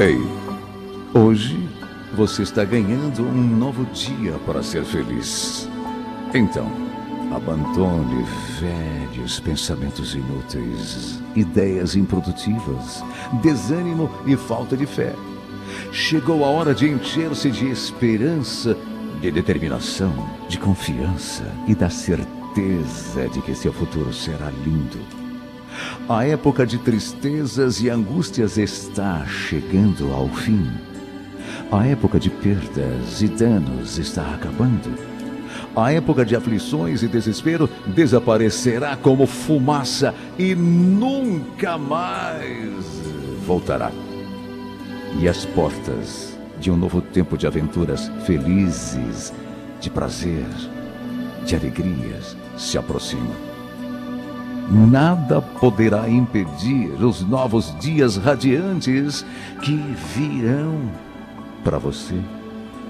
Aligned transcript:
Ei, 0.00 0.20
hoje 1.14 1.68
você 2.16 2.42
está 2.42 2.64
ganhando 2.64 3.22
um 3.22 3.56
novo 3.56 3.84
dia 3.92 4.32
para 4.44 4.60
ser 4.60 4.84
feliz. 4.84 5.68
Então, 6.34 6.68
abandone 7.32 8.24
velhos 8.58 9.38
pensamentos 9.38 10.16
inúteis, 10.16 11.22
ideias 11.36 11.94
improdutivas, 11.94 13.04
desânimo 13.40 14.10
e 14.26 14.36
falta 14.36 14.76
de 14.76 14.84
fé. 14.84 15.14
Chegou 15.92 16.44
a 16.44 16.48
hora 16.48 16.74
de 16.74 16.88
encher-se 16.88 17.48
de 17.48 17.70
esperança, 17.70 18.76
de 19.20 19.30
determinação, 19.30 20.28
de 20.48 20.58
confiança 20.58 21.44
e 21.68 21.74
da 21.74 21.88
certeza 21.88 23.28
de 23.32 23.40
que 23.42 23.54
seu 23.54 23.72
futuro 23.72 24.12
será 24.12 24.50
lindo. 24.64 25.23
A 26.06 26.26
época 26.26 26.66
de 26.66 26.76
tristezas 26.76 27.80
e 27.80 27.88
angústias 27.88 28.58
está 28.58 29.24
chegando 29.24 30.12
ao 30.12 30.28
fim. 30.28 30.70
A 31.72 31.86
época 31.86 32.20
de 32.20 32.28
perdas 32.28 33.22
e 33.22 33.28
danos 33.28 33.96
está 33.96 34.34
acabando. 34.34 34.92
A 35.74 35.92
época 35.92 36.22
de 36.22 36.36
aflições 36.36 37.02
e 37.02 37.08
desespero 37.08 37.70
desaparecerá 37.86 38.96
como 38.96 39.26
fumaça 39.26 40.14
e 40.38 40.54
nunca 40.54 41.78
mais 41.78 42.84
voltará. 43.46 43.90
E 45.18 45.26
as 45.26 45.46
portas 45.46 46.36
de 46.60 46.70
um 46.70 46.76
novo 46.76 47.00
tempo 47.00 47.38
de 47.38 47.46
aventuras 47.46 48.10
felizes, 48.26 49.32
de 49.80 49.88
prazer, 49.88 50.44
de 51.46 51.56
alegrias 51.56 52.36
se 52.58 52.76
aproximam. 52.76 53.53
Nada 54.70 55.42
poderá 55.42 56.08
impedir 56.08 56.92
os 57.02 57.22
novos 57.22 57.74
dias 57.78 58.16
radiantes 58.16 59.24
que 59.62 59.76
virão 60.14 60.90
para 61.62 61.78
você. 61.78 62.18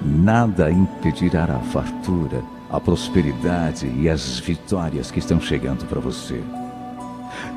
Nada 0.00 0.70
impedirá 0.70 1.44
a 1.44 1.58
fartura, 1.58 2.42
a 2.70 2.78
prosperidade 2.78 3.90
e 3.96 4.08
as 4.08 4.38
vitórias 4.38 5.10
que 5.10 5.18
estão 5.18 5.40
chegando 5.40 5.84
para 5.86 6.00
você. 6.00 6.42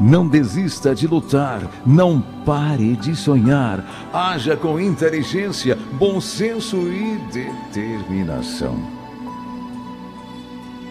Não 0.02 0.28
desista 0.28 0.96
de 0.96 1.08
lutar, 1.08 1.62
não 1.86 2.22
pare 2.46 2.96
de 2.96 3.16
sonhar. 3.16 3.84
Haja 4.12 4.56
com 4.58 4.80
inteligência, 4.80 5.78
bom 5.94 6.20
senso 6.20 6.78
e 6.78 7.18
determinação. 7.32 8.78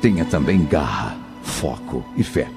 Tenha 0.01 0.25
também 0.25 0.65
garra, 0.65 1.17
foco 1.43 2.05
e 2.17 2.23
fé. 2.23 2.49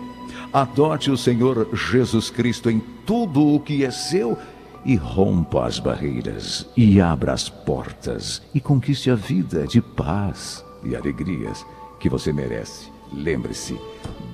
Adote 0.51 1.11
o 1.11 1.17
Senhor 1.17 1.69
Jesus 1.73 2.31
Cristo 2.31 2.71
em 2.71 2.79
tudo 3.05 3.53
o 3.53 3.59
que 3.59 3.85
é 3.85 3.91
seu 3.91 4.35
e 4.83 4.95
rompa 4.95 5.67
as 5.67 5.77
barreiras 5.77 6.67
e 6.75 6.99
abra 6.99 7.33
as 7.33 7.47
portas 7.47 8.41
e 8.53 8.59
conquiste 8.59 9.11
a 9.11 9.15
vida 9.15 9.67
de 9.67 9.79
paz 9.79 10.65
e 10.83 10.95
alegrias 10.95 11.63
que 11.99 12.09
você 12.09 12.33
merece. 12.33 12.89
Lembre-se, 13.13 13.79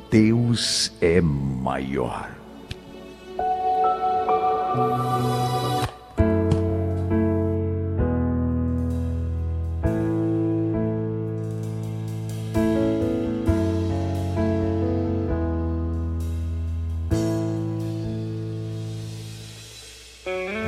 Deus 0.09 0.91
é 1.01 1.19
maior. 1.19 2.29
Mm-hmm. 20.25 20.64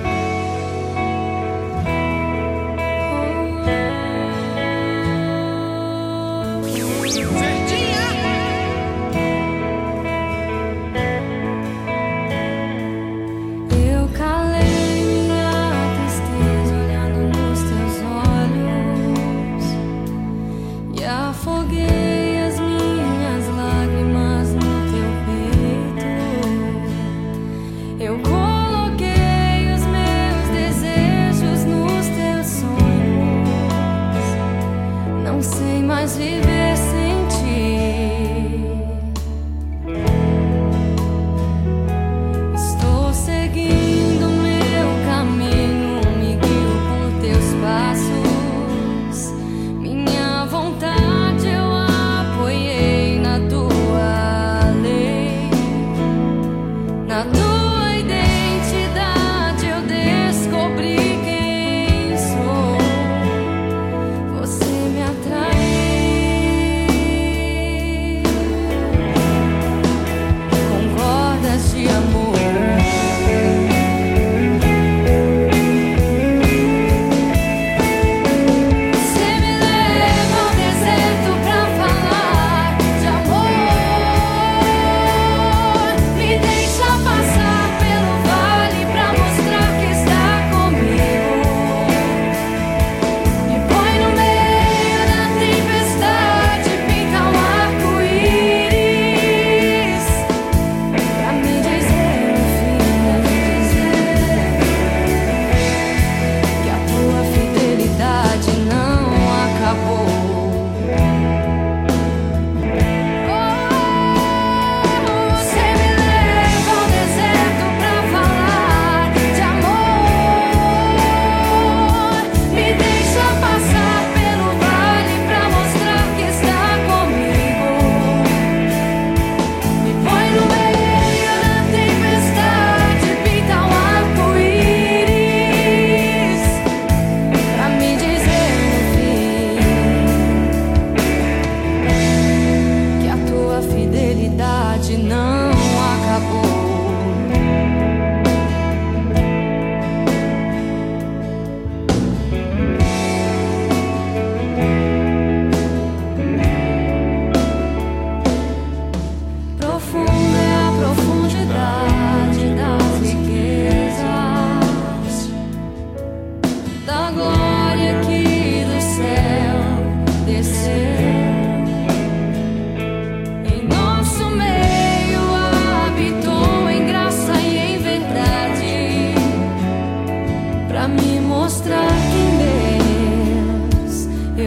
favor. 146.19 146.56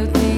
you 0.00 0.29